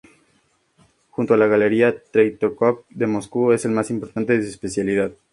Junto 1.11 1.35
a 1.35 1.37
la 1.37 1.45
Galería 1.45 1.95
Tretiakov 1.95 2.85
de 2.89 3.05
Moscú 3.05 3.51
es 3.51 3.65
el 3.65 3.71
más 3.71 3.91
importante 3.91 4.35
de 4.35 4.41
su 4.43 4.49
especialidad. 4.49 5.11